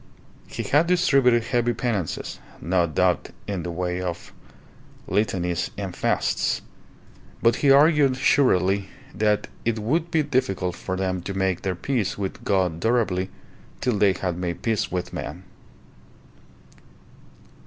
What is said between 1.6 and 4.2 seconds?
penances, no doubt in the way